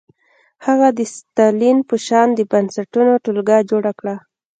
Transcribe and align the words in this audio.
هغه 0.65 0.87
د 0.97 0.99
ستالین 1.15 1.77
په 1.89 1.95
شان 2.05 2.27
د 2.35 2.39
بنسټونو 2.51 3.11
ټولګه 3.23 3.57
جوړه 3.69 3.91
کړه. 3.99 4.15